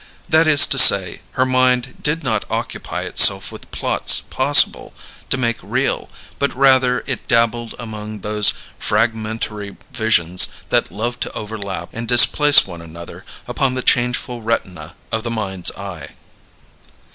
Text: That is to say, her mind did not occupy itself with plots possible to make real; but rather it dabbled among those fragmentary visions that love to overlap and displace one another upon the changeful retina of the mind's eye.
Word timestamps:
That 0.27 0.47
is 0.47 0.65
to 0.65 0.79
say, 0.79 1.21
her 1.33 1.45
mind 1.45 1.93
did 2.01 2.23
not 2.23 2.43
occupy 2.49 3.03
itself 3.03 3.51
with 3.51 3.69
plots 3.69 4.19
possible 4.19 4.95
to 5.29 5.37
make 5.37 5.59
real; 5.61 6.09
but 6.39 6.55
rather 6.57 7.03
it 7.05 7.27
dabbled 7.27 7.75
among 7.77 8.21
those 8.21 8.51
fragmentary 8.79 9.75
visions 9.93 10.47
that 10.69 10.91
love 10.91 11.19
to 11.19 11.31
overlap 11.33 11.89
and 11.93 12.07
displace 12.07 12.65
one 12.65 12.81
another 12.81 13.25
upon 13.47 13.75
the 13.75 13.83
changeful 13.83 14.41
retina 14.41 14.95
of 15.11 15.21
the 15.21 15.29
mind's 15.29 15.69
eye. 15.73 16.15